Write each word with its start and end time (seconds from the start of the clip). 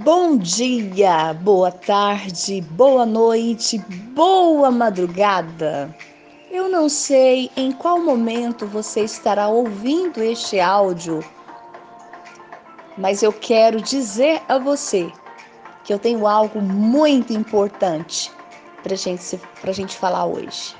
Bom 0.00 0.38
dia, 0.38 1.34
boa 1.34 1.70
tarde, 1.70 2.62
boa 2.62 3.04
noite, 3.04 3.76
boa 4.14 4.70
madrugada. 4.70 5.94
Eu 6.50 6.66
não 6.66 6.88
sei 6.88 7.50
em 7.58 7.70
qual 7.70 8.00
momento 8.00 8.66
você 8.66 9.02
estará 9.02 9.48
ouvindo 9.48 10.22
este 10.22 10.58
áudio, 10.58 11.22
mas 12.96 13.22
eu 13.22 13.34
quero 13.34 13.82
dizer 13.82 14.40
a 14.48 14.58
você 14.58 15.12
que 15.84 15.92
eu 15.92 15.98
tenho 15.98 16.26
algo 16.26 16.62
muito 16.62 17.34
importante 17.34 18.32
para 18.82 18.96
gente, 18.96 19.38
a 19.62 19.72
gente 19.72 19.94
falar 19.94 20.24
hoje. 20.24 20.74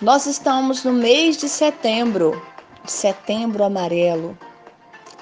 Nós 0.00 0.24
estamos 0.24 0.82
no 0.82 0.94
mês 0.94 1.36
de 1.36 1.48
setembro, 1.48 2.42
setembro 2.86 3.62
amarelo, 3.62 4.36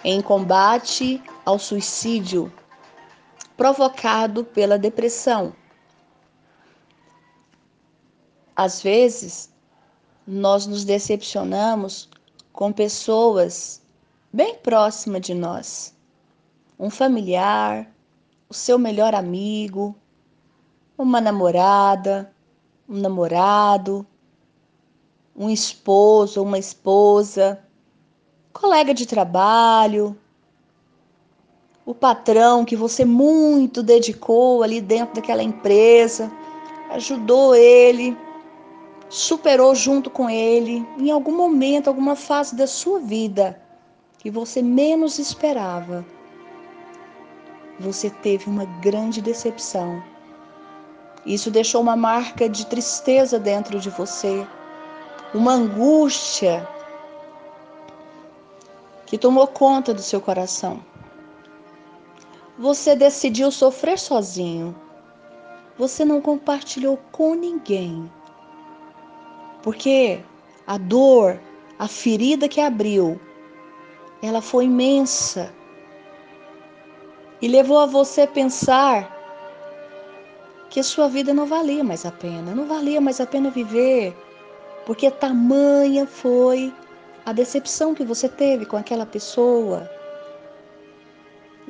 em 0.04 0.20
combate 0.20 1.22
ao 1.44 1.58
suicídio 1.58 2.52
provocado 3.56 4.44
pela 4.44 4.78
depressão. 4.78 5.54
Às 8.54 8.82
vezes, 8.82 9.52
nós 10.27 10.66
nos 10.66 10.84
decepcionamos 10.84 12.08
com 12.52 12.72
pessoas 12.72 13.82
bem 14.32 14.56
próximas 14.56 15.22
de 15.22 15.34
nós. 15.34 15.94
Um 16.78 16.91
familiar, 16.91 17.91
o 18.48 18.55
seu 18.55 18.78
melhor 18.78 19.14
amigo, 19.14 19.96
uma 20.96 21.20
namorada, 21.20 22.32
um 22.88 23.00
namorado, 23.00 24.06
um 25.34 25.50
esposo 25.50 26.42
uma 26.42 26.58
esposa, 26.58 27.60
colega 28.55 28.94
de 28.94 29.05
trabalho, 29.05 30.16
o 31.84 31.92
patrão 31.92 32.64
que 32.64 32.77
você 32.77 33.05
muito 33.05 33.83
dedicou 33.83 34.62
ali 34.62 34.80
dentro 34.80 35.16
daquela 35.16 35.42
empresa, 35.42 36.33
ajudou 36.92 37.55
ele, 37.55 38.16
superou 39.10 39.75
junto 39.75 40.08
com 40.08 40.30
ele, 40.30 40.86
em 40.97 41.10
algum 41.10 41.36
momento, 41.36 41.88
alguma 41.88 42.16
fase 42.16 42.55
da 42.55 42.66
sua 42.66 43.00
vida 43.00 43.60
que 44.19 44.30
você 44.30 44.62
menos 44.62 45.19
esperava. 45.19 46.06
Você 47.80 48.08
teve 48.08 48.48
uma 48.48 48.64
grande 48.80 49.20
decepção. 49.20 50.02
Isso 51.27 51.50
deixou 51.50 51.82
uma 51.82 51.97
marca 51.97 52.48
de 52.48 52.64
tristeza 52.66 53.38
dentro 53.38 53.80
de 53.80 53.91
você 53.91 54.47
uma 55.34 55.52
angústia 55.55 56.66
que 59.14 59.18
tomou 59.18 59.46
conta 59.46 59.94
do 59.94 60.02
seu 60.02 60.20
coração. 60.20 60.84
Você 62.58 62.96
decidiu 62.96 63.48
sofrer 63.52 63.96
sozinho. 63.96 64.74
Você 65.78 66.04
não 66.04 66.20
compartilhou 66.20 66.98
com 67.12 67.34
ninguém. 67.34 68.10
Porque 69.62 70.20
a 70.66 70.76
dor, 70.76 71.40
a 71.78 71.86
ferida 71.86 72.48
que 72.48 72.60
abriu, 72.60 73.20
ela 74.20 74.42
foi 74.42 74.64
imensa 74.64 75.54
e 77.40 77.46
levou 77.46 77.78
a 77.78 77.86
você 77.86 78.26
pensar 78.26 79.16
que 80.70 80.80
a 80.80 80.82
sua 80.82 81.06
vida 81.08 81.32
não 81.32 81.46
valia 81.46 81.84
mais 81.84 82.04
a 82.04 82.10
pena, 82.10 82.52
não 82.52 82.66
valia 82.66 83.00
mais 83.00 83.20
a 83.20 83.26
pena 83.26 83.48
viver, 83.48 84.12
porque 84.84 85.08
tamanha 85.08 86.04
foi 86.04 86.74
a 87.25 87.33
decepção 87.33 87.94
que 87.94 88.05
você 88.05 88.28
teve 88.28 88.67
com 88.67 88.77
aquela 88.77 89.06
pessoa. 89.06 89.91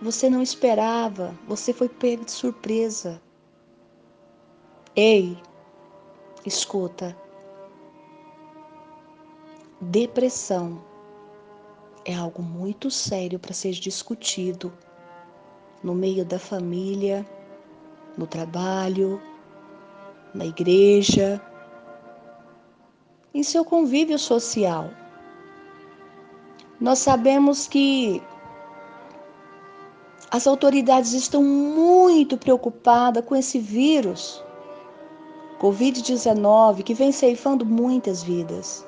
Você 0.03 0.29
não 0.29 0.43
esperava, 0.43 1.35
você 1.47 1.73
foi 1.73 1.89
pego 1.89 2.25
de 2.25 2.33
surpresa. 2.33 3.21
Ei, 4.97 5.39
escuta. 6.45 7.17
Depressão 9.81 10.83
é 12.05 12.15
algo 12.15 12.43
muito 12.43 12.91
sério 12.91 13.39
para 13.39 13.55
ser 13.55 13.73
discutido 13.73 14.73
no 15.83 15.95
meio 15.95 16.25
da 16.25 16.39
família, 16.39 17.25
no 18.17 18.27
trabalho, 18.27 19.21
na 20.35 20.47
igreja 20.47 21.41
em 23.35 23.43
seu 23.43 23.65
convívio 23.65 24.19
social. 24.19 24.91
Nós 26.81 26.99
sabemos 26.99 27.69
que 27.69 28.23
as 30.31 30.47
autoridades 30.47 31.13
estão 31.13 31.43
muito 31.43 32.37
preocupadas 32.37 33.25
com 33.25 33.37
esse 33.37 33.59
vírus, 33.59 34.43
Covid-19, 35.61 36.83
que 36.83 36.95
vem 36.95 37.13
ceifando 37.13 37.65
muitas 37.65 38.23
vidas. 38.23 38.85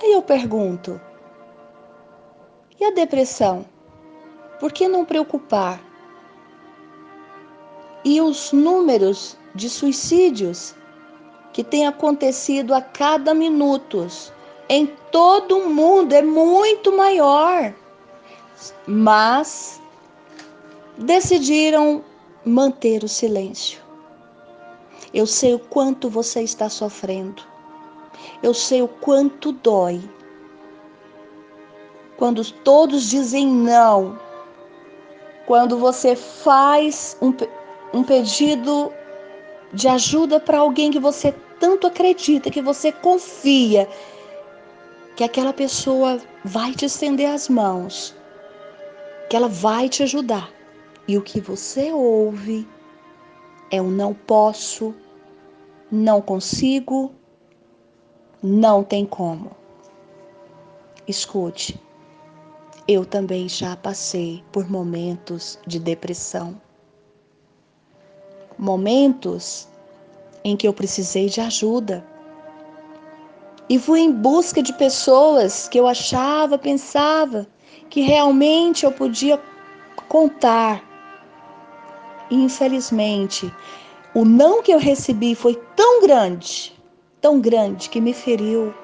Aí 0.00 0.12
eu 0.12 0.22
pergunto: 0.22 1.00
e 2.78 2.84
a 2.84 2.90
depressão? 2.90 3.64
Por 4.60 4.72
que 4.72 4.86
não 4.86 5.04
preocupar? 5.04 5.80
E 8.04 8.20
os 8.20 8.52
números 8.52 9.36
de 9.54 9.68
suicídios 9.68 10.74
que 11.52 11.62
tem 11.62 11.86
acontecido 11.86 12.72
a 12.74 12.80
cada 12.80 13.34
minuto 13.34 14.06
em 14.72 14.86
todo 15.10 15.58
o 15.58 15.68
mundo 15.68 16.14
é 16.14 16.22
muito 16.22 16.96
maior. 16.96 17.74
Mas 18.86 19.78
decidiram 20.96 22.02
manter 22.42 23.04
o 23.04 23.08
silêncio. 23.08 23.82
Eu 25.12 25.26
sei 25.26 25.54
o 25.54 25.58
quanto 25.58 26.08
você 26.08 26.40
está 26.40 26.70
sofrendo. 26.70 27.42
Eu 28.42 28.54
sei 28.54 28.80
o 28.80 28.88
quanto 28.88 29.52
dói. 29.52 30.00
Quando 32.16 32.42
todos 32.62 33.10
dizem 33.10 33.46
não, 33.46 34.18
quando 35.44 35.76
você 35.76 36.16
faz 36.16 37.14
um, 37.20 37.34
um 37.92 38.02
pedido 38.02 38.90
de 39.70 39.86
ajuda 39.86 40.40
para 40.40 40.60
alguém 40.60 40.90
que 40.90 40.98
você 40.98 41.34
tanto 41.60 41.86
acredita, 41.86 42.50
que 42.50 42.62
você 42.62 42.90
confia, 42.90 43.86
que 45.16 45.24
aquela 45.24 45.52
pessoa 45.52 46.20
vai 46.44 46.72
te 46.74 46.84
estender 46.86 47.28
as 47.30 47.48
mãos, 47.48 48.14
que 49.28 49.36
ela 49.36 49.48
vai 49.48 49.88
te 49.88 50.02
ajudar. 50.02 50.50
E 51.06 51.18
o 51.18 51.22
que 51.22 51.40
você 51.40 51.92
ouve 51.92 52.66
é 53.70 53.80
um 53.80 53.90
não 53.90 54.14
posso, 54.14 54.94
não 55.90 56.20
consigo, 56.20 57.12
não 58.42 58.82
tem 58.84 59.04
como. 59.04 59.50
Escute, 61.06 61.80
eu 62.86 63.04
também 63.04 63.48
já 63.48 63.76
passei 63.76 64.42
por 64.52 64.70
momentos 64.70 65.58
de 65.66 65.78
depressão 65.78 66.60
momentos 68.62 69.68
em 70.44 70.56
que 70.56 70.68
eu 70.68 70.72
precisei 70.72 71.28
de 71.28 71.40
ajuda. 71.40 72.04
E 73.68 73.78
fui 73.78 74.00
em 74.00 74.12
busca 74.12 74.62
de 74.62 74.72
pessoas 74.72 75.68
que 75.68 75.78
eu 75.78 75.86
achava, 75.86 76.58
pensava 76.58 77.46
que 77.88 78.00
realmente 78.00 78.84
eu 78.84 78.92
podia 78.92 79.40
contar. 80.08 80.82
E 82.30 82.34
infelizmente, 82.34 83.52
o 84.14 84.24
não 84.24 84.62
que 84.62 84.72
eu 84.72 84.78
recebi 84.78 85.34
foi 85.34 85.54
tão 85.76 86.02
grande, 86.02 86.72
tão 87.20 87.40
grande 87.40 87.88
que 87.88 88.00
me 88.00 88.12
feriu. 88.12 88.74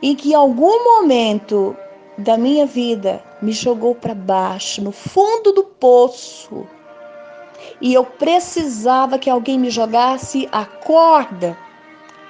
E 0.00 0.14
que 0.14 0.30
em 0.30 0.34
algum 0.34 0.84
momento 0.84 1.76
da 2.16 2.38
minha 2.38 2.64
vida 2.64 3.22
me 3.42 3.52
jogou 3.52 3.94
para 3.94 4.14
baixo, 4.14 4.82
no 4.82 4.92
fundo 4.92 5.52
do 5.52 5.64
poço 5.64 6.66
e 7.80 7.92
eu 7.92 8.04
precisava 8.04 9.18
que 9.18 9.28
alguém 9.28 9.58
me 9.58 9.70
jogasse 9.70 10.48
a 10.50 10.64
corda 10.64 11.56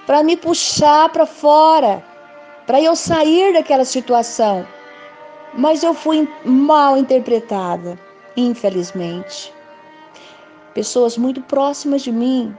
para 0.07 0.23
me 0.23 0.37
puxar 0.37 1.09
para 1.09 1.27
fora, 1.27 2.03
para 2.67 2.81
eu 2.81 2.95
sair 2.95 3.53
daquela 3.53 3.85
situação. 3.85 4.67
Mas 5.53 5.83
eu 5.83 5.93
fui 5.93 6.29
mal 6.45 6.97
interpretada, 6.97 7.99
infelizmente. 8.37 9.53
Pessoas 10.75 11.19
muito 11.19 11.41
próximas 11.43 12.03
de 12.03 12.13
mim 12.13 12.57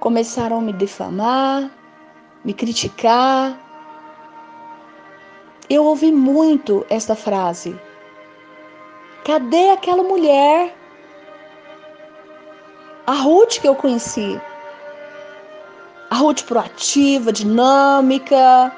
começaram 0.00 0.58
a 0.58 0.60
me 0.60 0.72
difamar, 0.72 1.70
me 2.44 2.52
criticar. 2.52 3.58
Eu 5.70 5.84
ouvi 5.84 6.12
muito 6.12 6.84
esta 6.90 7.14
frase: 7.14 7.78
Cadê 9.24 9.70
aquela 9.70 10.02
mulher 10.02 10.76
a 13.06 13.12
Ruth 13.12 13.60
que 13.60 13.68
eu 13.68 13.74
conheci. 13.74 14.40
A 16.26 16.28
Ruth 16.28 16.42
proativa, 16.42 17.32
dinâmica, 17.32 18.72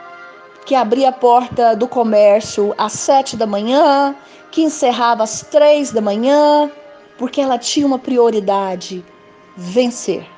que 0.66 0.74
abria 0.74 1.08
a 1.08 1.12
porta 1.12 1.74
do 1.74 1.88
comércio 1.88 2.74
às 2.76 2.92
sete 2.92 3.38
da 3.38 3.46
manhã, 3.46 4.14
que 4.50 4.60
encerrava 4.60 5.22
às 5.22 5.40
três 5.40 5.90
da 5.90 6.02
manhã, 6.02 6.70
porque 7.16 7.40
ela 7.40 7.56
tinha 7.58 7.86
uma 7.86 7.98
prioridade: 7.98 9.02
vencer. 9.56 10.28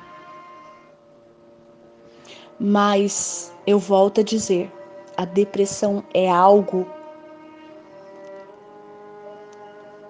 Mas 2.57 3.53
eu 3.67 3.77
volto 3.77 4.21
a 4.21 4.23
dizer, 4.23 4.71
a 5.17 5.25
depressão 5.25 6.05
é 6.13 6.31
algo 6.31 6.87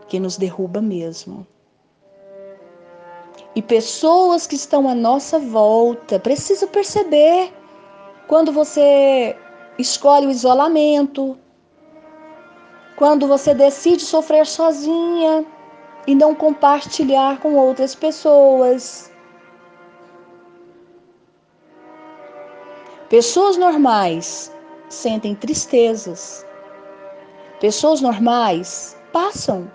que 0.07 0.19
nos 0.19 0.37
derruba 0.37 0.83
mesmo. 0.83 1.47
E 3.55 3.61
pessoas 3.61 4.47
que 4.47 4.55
estão 4.55 4.87
à 4.87 4.95
nossa 4.95 5.37
volta 5.37 6.17
precisam 6.19 6.69
perceber 6.69 7.53
quando 8.27 8.51
você 8.51 9.35
escolhe 9.77 10.27
o 10.27 10.31
isolamento, 10.31 11.37
quando 12.95 13.27
você 13.27 13.53
decide 13.53 14.03
sofrer 14.03 14.45
sozinha 14.45 15.45
e 16.07 16.15
não 16.15 16.33
compartilhar 16.33 17.39
com 17.39 17.55
outras 17.55 17.93
pessoas. 17.93 19.11
Pessoas 23.09 23.57
normais 23.57 24.49
sentem 24.87 25.35
tristezas. 25.35 26.45
Pessoas 27.59 27.99
normais 27.99 28.97
passam 29.11 29.69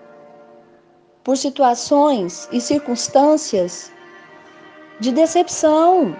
por 1.27 1.35
situações 1.35 2.47
e 2.53 2.61
circunstâncias 2.61 3.91
de 4.97 5.11
decepção. 5.11 6.15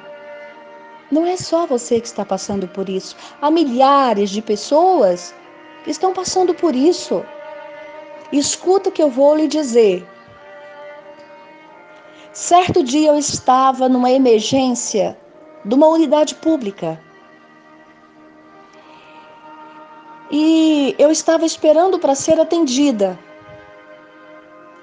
Não 1.10 1.26
é 1.26 1.38
só 1.38 1.66
você 1.66 2.02
que 2.02 2.08
está 2.08 2.26
passando 2.26 2.68
por 2.68 2.90
isso. 2.90 3.16
Há 3.42 3.50
milhares 3.50 4.30
de 4.30 4.42
pessoas 4.42 5.34
que 5.86 5.92
estão 5.92 6.12
passando 6.12 6.54
por 6.54 6.76
isso. 6.76 7.24
Escuta 8.34 8.90
o 8.90 8.92
que 8.92 9.02
eu 9.02 9.10
vou 9.10 9.34
lhe 9.34 9.48
dizer. 9.48 10.06
Certo 12.34 12.84
dia 12.84 13.08
eu 13.08 13.18
estava 13.18 13.88
numa 13.88 14.12
emergência 14.12 15.18
de 15.64 15.74
uma 15.74 15.88
unidade 15.88 16.36
pública. 16.36 17.02
E 20.30 20.94
eu 21.00 21.10
estava 21.10 21.46
esperando 21.46 21.98
para 21.98 22.14
ser 22.14 22.38
atendida. 22.42 23.18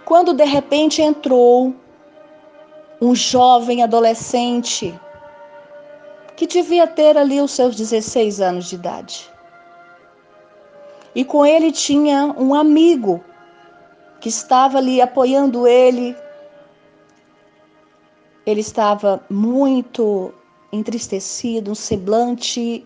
Quando 0.04 0.34
de 0.34 0.44
repente 0.44 1.00
entrou 1.00 1.74
um 3.00 3.14
jovem 3.14 3.82
adolescente 3.82 4.98
que 6.36 6.46
devia 6.46 6.86
ter 6.86 7.16
ali 7.16 7.40
os 7.40 7.52
seus 7.52 7.76
16 7.76 8.40
anos 8.40 8.68
de 8.68 8.74
idade. 8.74 9.30
E 11.14 11.24
com 11.24 11.46
ele 11.46 11.70
tinha 11.70 12.26
um 12.36 12.54
amigo 12.54 13.22
que 14.20 14.28
estava 14.28 14.78
ali 14.78 15.00
apoiando 15.00 15.66
ele. 15.66 16.16
Ele 18.44 18.60
estava 18.60 19.24
muito 19.30 20.34
entristecido, 20.72 21.70
um 21.70 21.74
semblante, 21.74 22.84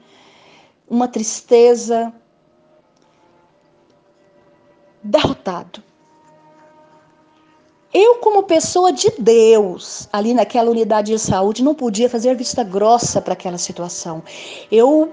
uma 0.89 1.09
tristeza 1.09 2.13
derrotado. 5.03 5.88
Eu, 7.93 8.17
como 8.17 8.43
pessoa 8.43 8.93
de 8.93 9.11
Deus, 9.19 10.09
ali 10.13 10.35
naquela 10.35 10.71
unidade 10.71 11.11
de 11.11 11.19
saúde, 11.19 11.65
não 11.65 11.75
podia 11.75 12.09
fazer 12.09 12.35
vista 12.35 12.63
grossa 12.63 13.21
para 13.21 13.33
aquela 13.33 13.57
situação. 13.57 14.23
Eu, 14.71 15.11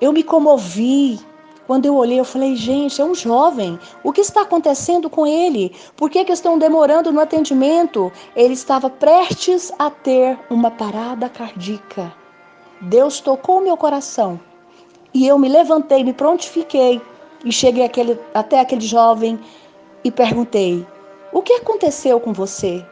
eu 0.00 0.12
me 0.12 0.24
comovi. 0.24 1.20
Quando 1.68 1.86
eu 1.86 1.94
olhei, 1.94 2.18
eu 2.18 2.24
falei, 2.24 2.56
gente, 2.56 3.00
é 3.00 3.04
um 3.04 3.14
jovem. 3.14 3.78
O 4.02 4.12
que 4.12 4.20
está 4.20 4.42
acontecendo 4.42 5.08
com 5.08 5.24
ele? 5.24 5.72
Por 5.96 6.10
que, 6.10 6.24
que 6.24 6.32
estão 6.32 6.58
demorando 6.58 7.12
no 7.12 7.20
atendimento? 7.20 8.10
Ele 8.34 8.54
estava 8.54 8.90
prestes 8.90 9.70
a 9.78 9.88
ter 9.88 10.36
uma 10.50 10.72
parada 10.72 11.28
cardíaca. 11.28 12.12
Deus 12.80 13.20
tocou 13.20 13.60
meu 13.60 13.76
coração. 13.76 14.40
E 15.14 15.28
eu 15.28 15.38
me 15.38 15.48
levantei, 15.48 16.02
me 16.02 16.12
prontifiquei 16.12 17.00
e 17.44 17.52
cheguei 17.52 17.84
aquele, 17.84 18.18
até 18.34 18.58
aquele 18.58 18.80
jovem 18.80 19.38
e 20.02 20.10
perguntei: 20.10 20.84
O 21.32 21.42
que 21.42 21.54
aconteceu 21.54 22.18
com 22.18 22.32
você? 22.32 22.84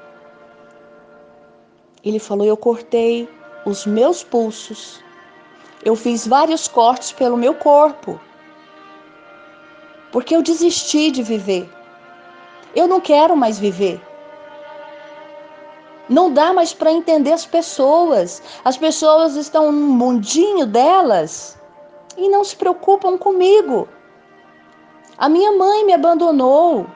Ele 2.05 2.19
falou: 2.19 2.47
Eu 2.47 2.57
cortei 2.57 3.29
os 3.65 3.85
meus 3.85 4.23
pulsos. 4.23 5.03
Eu 5.85 5.97
fiz 5.97 6.27
vários 6.27 6.69
cortes 6.69 7.13
pelo 7.13 7.37
meu 7.37 7.55
corpo. 7.55 8.21
Porque 10.13 10.35
eu 10.35 10.43
desisti 10.43 11.11
de 11.11 11.23
viver. 11.23 11.69
Eu 12.75 12.87
não 12.87 13.01
quero 13.01 13.37
mais 13.37 13.59
viver. 13.59 14.01
Não 16.09 16.33
dá 16.33 16.53
mais 16.53 16.73
para 16.73 16.93
entender 16.93 17.33
as 17.33 17.45
pessoas. 17.45 18.43
As 18.65 18.77
pessoas 18.77 19.37
estão 19.37 19.71
no 19.71 19.87
mundinho 19.93 20.65
delas 20.65 21.59
e 22.17 22.29
não 22.29 22.45
se 22.45 22.57
preocupam 22.57 23.19
comigo. 23.19 23.89
A 25.19 25.29
minha 25.29 25.53
mãe 25.53 25.85
me 25.85 25.93
abandonou. 25.93 26.87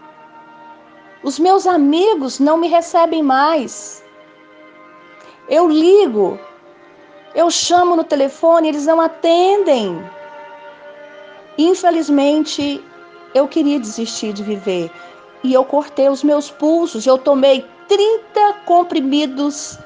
Os 1.22 1.38
meus 1.38 1.66
amigos 1.66 2.40
não 2.40 2.56
me 2.56 2.66
recebem 2.66 3.22
mais. 3.22 4.02
Eu 5.48 5.68
ligo, 5.68 6.38
eu 7.34 7.50
chamo 7.50 7.94
no 7.94 8.02
telefone, 8.02 8.68
eles 8.68 8.86
não 8.86 9.00
atendem. 9.00 10.04
Infelizmente, 11.56 12.82
eu 13.34 13.46
queria 13.46 13.78
desistir 13.78 14.32
de 14.32 14.42
viver 14.42 14.90
e 15.44 15.52
eu 15.52 15.64
cortei 15.64 16.08
os 16.08 16.24
meus 16.24 16.50
pulsos. 16.50 17.06
Eu 17.06 17.16
tomei 17.16 17.64
30 17.88 18.54
comprimidos 18.64 19.78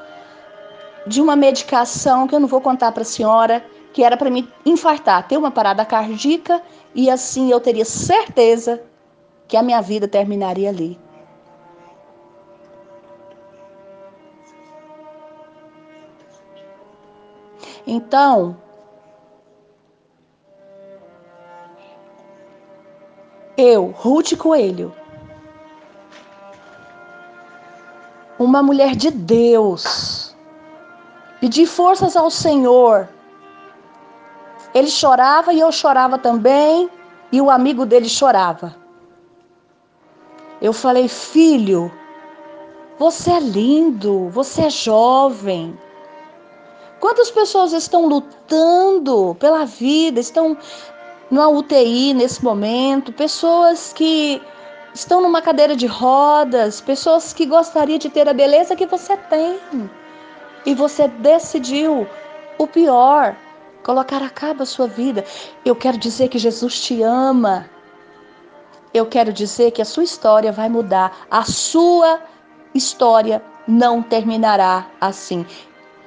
de 1.06 1.20
uma 1.20 1.36
medicação 1.36 2.26
que 2.26 2.34
eu 2.34 2.40
não 2.40 2.48
vou 2.48 2.60
contar 2.60 2.92
para 2.92 3.02
a 3.02 3.06
senhora, 3.06 3.64
que 3.92 4.02
era 4.02 4.16
para 4.16 4.30
me 4.30 4.48
infartar, 4.64 5.28
ter 5.28 5.36
uma 5.36 5.50
parada 5.50 5.84
cardíaca 5.84 6.62
e 6.94 7.10
assim 7.10 7.50
eu 7.50 7.60
teria 7.60 7.84
certeza 7.84 8.82
que 9.46 9.56
a 9.56 9.62
minha 9.62 9.80
vida 9.80 10.08
terminaria 10.08 10.70
ali. 10.70 10.98
Então, 17.86 18.56
eu, 23.56 23.94
Ruth 23.96 24.36
Coelho, 24.36 24.92
uma 28.38 28.62
mulher 28.62 28.96
de 28.96 29.10
Deus, 29.10 30.36
pedi 31.40 31.64
forças 31.64 32.16
ao 32.16 32.30
Senhor 32.30 33.08
ele 34.76 34.90
chorava 34.90 35.54
e 35.54 35.60
eu 35.60 35.72
chorava 35.72 36.18
também, 36.18 36.90
e 37.32 37.40
o 37.40 37.48
amigo 37.48 37.86
dele 37.86 38.10
chorava. 38.10 38.76
Eu 40.60 40.74
falei, 40.74 41.08
filho, 41.08 41.90
você 42.98 43.30
é 43.30 43.40
lindo, 43.40 44.28
você 44.28 44.66
é 44.66 44.70
jovem. 44.70 45.74
Quantas 47.00 47.30
pessoas 47.30 47.72
estão 47.72 48.06
lutando 48.06 49.36
pela 49.38 49.64
vida, 49.64 50.18
estão 50.18 50.56
numa 51.30 51.48
UTI 51.48 52.14
nesse 52.14 52.42
momento, 52.42 53.12
pessoas 53.12 53.92
que 53.92 54.40
estão 54.94 55.20
numa 55.20 55.42
cadeira 55.42 55.76
de 55.76 55.86
rodas, 55.86 56.80
pessoas 56.80 57.32
que 57.32 57.44
gostariam 57.44 57.98
de 57.98 58.08
ter 58.08 58.28
a 58.28 58.32
beleza 58.32 58.74
que 58.74 58.86
você 58.86 59.16
tem. 59.16 59.60
E 60.64 60.74
você 60.74 61.06
decidiu 61.06 62.08
o 62.58 62.66
pior, 62.66 63.36
colocar 63.84 64.22
a 64.22 64.30
cabo 64.30 64.62
a 64.62 64.66
sua 64.66 64.86
vida. 64.86 65.24
Eu 65.64 65.76
quero 65.76 65.98
dizer 65.98 66.28
que 66.28 66.38
Jesus 66.38 66.80
te 66.80 67.02
ama. 67.02 67.68
Eu 68.94 69.04
quero 69.06 69.32
dizer 69.32 69.70
que 69.72 69.82
a 69.82 69.84
sua 69.84 70.02
história 70.04 70.50
vai 70.50 70.68
mudar. 70.68 71.26
A 71.30 71.44
sua 71.44 72.20
história 72.74 73.42
não 73.68 74.02
terminará 74.02 74.86
assim. 75.00 75.44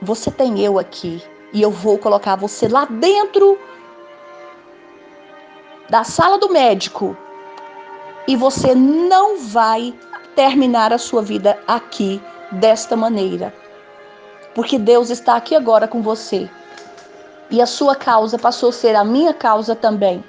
Você 0.01 0.31
tem 0.31 0.59
eu 0.61 0.79
aqui 0.79 1.21
e 1.51 1.61
eu 1.61 1.71
vou 1.71 1.97
colocar 1.97 2.35
você 2.35 2.67
lá 2.67 2.85
dentro 2.85 3.59
da 5.89 6.03
sala 6.03 6.37
do 6.37 6.49
médico. 6.49 7.17
E 8.27 8.35
você 8.35 8.73
não 8.73 9.39
vai 9.39 9.93
terminar 10.35 10.93
a 10.93 10.97
sua 10.97 11.21
vida 11.21 11.59
aqui 11.67 12.21
desta 12.51 12.95
maneira. 12.95 13.53
Porque 14.55 14.77
Deus 14.79 15.09
está 15.09 15.35
aqui 15.35 15.55
agora 15.55 15.87
com 15.87 16.01
você 16.01 16.49
e 17.51 17.61
a 17.61 17.65
sua 17.65 17.95
causa 17.95 18.37
passou 18.37 18.69
a 18.69 18.73
ser 18.73 18.95
a 18.95 19.03
minha 19.03 19.33
causa 19.33 19.75
também. 19.75 20.23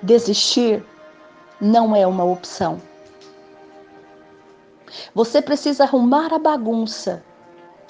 Desistir 0.00 0.84
não 1.60 1.94
é 1.94 2.06
uma 2.06 2.24
opção. 2.24 2.80
Você 5.14 5.42
precisa 5.42 5.84
arrumar 5.84 6.32
a 6.32 6.38
bagunça 6.38 7.22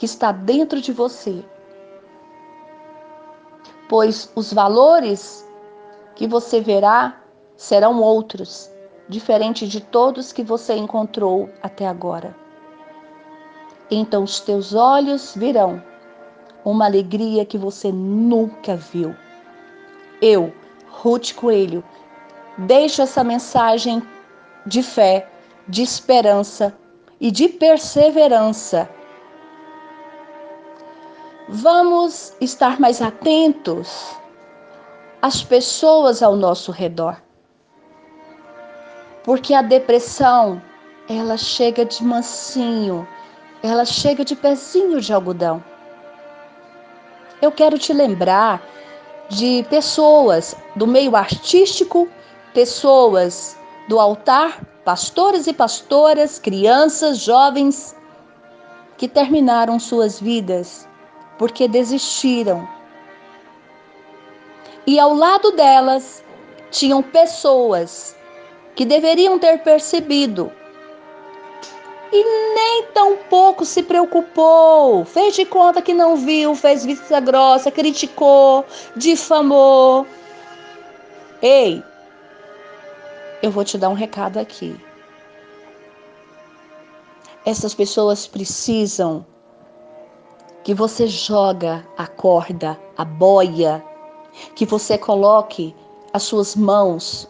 que 0.04 0.10
está 0.10 0.30
dentro 0.32 0.82
de 0.82 0.92
você. 0.92 1.42
pois 3.88 4.30
os 4.34 4.52
valores 4.52 5.48
que 6.14 6.26
você 6.26 6.60
verá 6.60 7.22
serão 7.56 8.00
outros, 8.00 8.70
diferente 9.08 9.66
de 9.66 9.80
todos 9.80 10.32
que 10.32 10.42
você 10.42 10.74
encontrou 10.74 11.48
até 11.62 11.86
agora. 11.86 12.36
Então 13.90 14.24
os 14.24 14.40
teus 14.40 14.74
olhos 14.74 15.34
virão 15.34 15.82
uma 16.64 16.84
alegria 16.86 17.46
que 17.46 17.56
você 17.56 17.90
nunca 17.90 18.76
viu. 18.76 19.14
Eu, 20.20 20.52
Ruth 20.88 21.32
Coelho, 21.34 21.82
deixo 22.58 23.00
essa 23.00 23.24
mensagem 23.24 24.02
de 24.66 24.82
fé, 24.82 25.30
de 25.66 25.82
esperança 25.82 26.74
e 27.20 27.30
de 27.30 27.48
perseverança. 27.48 28.93
Vamos 31.46 32.34
estar 32.40 32.80
mais 32.80 33.02
atentos 33.02 34.16
às 35.20 35.44
pessoas 35.44 36.22
ao 36.22 36.36
nosso 36.36 36.72
redor. 36.72 37.20
Porque 39.22 39.52
a 39.52 39.60
depressão, 39.60 40.60
ela 41.06 41.36
chega 41.36 41.84
de 41.84 42.02
mansinho, 42.02 43.06
ela 43.62 43.84
chega 43.84 44.24
de 44.24 44.34
pezinho 44.34 45.02
de 45.02 45.12
algodão. 45.12 45.62
Eu 47.42 47.52
quero 47.52 47.78
te 47.78 47.92
lembrar 47.92 48.62
de 49.28 49.66
pessoas 49.68 50.56
do 50.74 50.86
meio 50.86 51.14
artístico, 51.14 52.08
pessoas 52.54 53.54
do 53.86 54.00
altar, 54.00 54.64
pastores 54.82 55.46
e 55.46 55.52
pastoras, 55.52 56.38
crianças, 56.38 57.18
jovens 57.18 57.94
que 58.96 59.06
terminaram 59.06 59.78
suas 59.78 60.18
vidas 60.18 60.88
porque 61.38 61.68
desistiram. 61.68 62.68
E 64.86 64.98
ao 64.98 65.14
lado 65.14 65.52
delas 65.52 66.22
tinham 66.70 67.02
pessoas 67.02 68.16
que 68.74 68.84
deveriam 68.84 69.38
ter 69.38 69.58
percebido 69.58 70.52
e 72.14 72.54
nem 72.54 72.84
tão 72.94 73.16
pouco 73.16 73.64
se 73.64 73.82
preocupou. 73.82 75.04
Fez 75.04 75.34
de 75.34 75.44
conta 75.44 75.82
que 75.82 75.92
não 75.92 76.16
viu, 76.16 76.54
fez 76.54 76.84
vista 76.84 77.18
grossa, 77.18 77.72
criticou, 77.72 78.64
difamou. 78.94 80.06
Ei, 81.42 81.82
eu 83.42 83.50
vou 83.50 83.64
te 83.64 83.76
dar 83.76 83.88
um 83.88 83.94
recado 83.94 84.38
aqui. 84.38 84.78
Essas 87.44 87.74
pessoas 87.74 88.26
precisam 88.26 89.26
que 90.64 90.72
você 90.72 91.06
joga 91.06 91.86
a 91.96 92.06
corda, 92.06 92.80
a 92.96 93.04
boia, 93.04 93.84
que 94.56 94.64
você 94.64 94.96
coloque 94.96 95.76
as 96.12 96.22
suas 96.22 96.56
mãos 96.56 97.28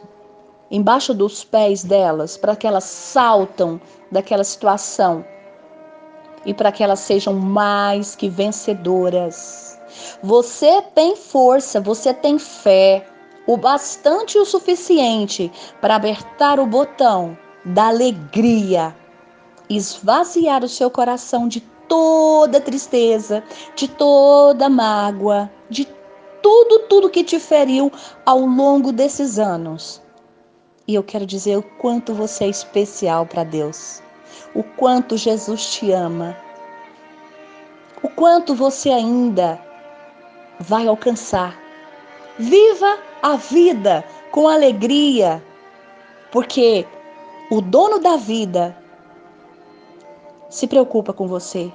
embaixo 0.70 1.12
dos 1.12 1.42
pés 1.42 1.82
delas 1.82 2.36
para 2.36 2.54
que 2.54 2.66
elas 2.66 2.84
saltam 2.84 3.80
daquela 4.10 4.44
situação 4.44 5.24
e 6.46 6.54
para 6.54 6.70
que 6.70 6.82
elas 6.84 7.00
sejam 7.00 7.34
mais 7.34 8.14
que 8.14 8.28
vencedoras. 8.28 9.80
Você 10.22 10.80
tem 10.94 11.16
força, 11.16 11.80
você 11.80 12.14
tem 12.14 12.38
fé, 12.38 13.04
o 13.48 13.56
bastante 13.56 14.38
e 14.38 14.40
o 14.40 14.44
suficiente 14.44 15.50
para 15.80 15.96
apertar 15.96 16.60
o 16.60 16.66
botão 16.66 17.36
da 17.64 17.88
alegria, 17.88 18.94
esvaziar 19.68 20.62
o 20.62 20.68
seu 20.68 20.90
coração 20.90 21.48
de 21.48 21.73
toda 21.94 22.60
tristeza, 22.60 23.40
de 23.76 23.86
toda 23.86 24.68
mágoa, 24.68 25.48
de 25.70 25.86
tudo, 26.42 26.80
tudo 26.88 27.08
que 27.08 27.22
te 27.22 27.38
feriu 27.38 27.92
ao 28.26 28.40
longo 28.40 28.90
desses 28.90 29.38
anos. 29.38 30.02
E 30.88 30.94
eu 30.96 31.04
quero 31.04 31.24
dizer 31.24 31.56
o 31.56 31.62
quanto 31.62 32.12
você 32.12 32.46
é 32.46 32.48
especial 32.48 33.26
para 33.26 33.44
Deus, 33.44 34.02
o 34.56 34.64
quanto 34.64 35.16
Jesus 35.16 35.72
te 35.72 35.92
ama, 35.92 36.36
o 38.02 38.08
quanto 38.08 38.56
você 38.56 38.90
ainda 38.90 39.56
vai 40.58 40.88
alcançar. 40.88 41.56
Viva 42.36 42.98
a 43.22 43.36
vida 43.36 44.04
com 44.32 44.48
alegria, 44.48 45.40
porque 46.32 46.84
o 47.52 47.60
dono 47.60 48.00
da 48.00 48.16
vida 48.16 48.76
se 50.50 50.66
preocupa 50.66 51.12
com 51.12 51.28
você. 51.28 51.72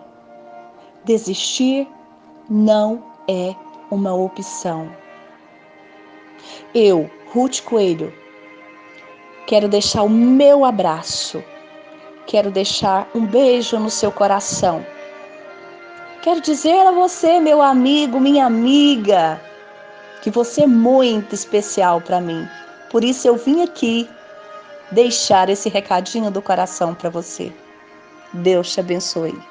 Desistir 1.06 1.88
não 2.50 3.04
é 3.28 3.56
uma 3.90 4.14
opção. 4.14 4.90
Eu, 6.74 7.10
Ruth 7.34 7.62
Coelho, 7.62 8.14
quero 9.48 9.68
deixar 9.68 10.04
o 10.04 10.10
meu 10.10 10.66
abraço, 10.66 11.44
quero 12.28 12.52
deixar 12.52 13.10
um 13.16 13.26
beijo 13.26 13.80
no 13.80 13.90
seu 13.90 14.12
coração. 14.12 14.86
Quero 16.22 16.42
dizer 16.42 16.86
a 16.86 16.92
você, 16.92 17.40
meu 17.40 17.62
amigo, 17.62 18.20
minha 18.20 18.46
amiga, 18.46 19.42
que 20.22 20.30
você 20.30 20.64
é 20.64 20.68
muito 20.68 21.34
especial 21.34 22.02
para 22.02 22.20
mim. 22.20 22.48
Por 22.92 23.04
isso 23.04 23.28
eu 23.28 23.38
vim 23.38 23.64
aqui 23.64 24.10
deixar 24.92 25.50
esse 25.50 25.70
recadinho 25.70 26.30
do 26.30 26.42
coração 26.42 26.94
para 26.94 27.10
você. 27.10 27.54
Deus 28.34 28.74
te 28.74 28.80
abençoe. 28.80 29.49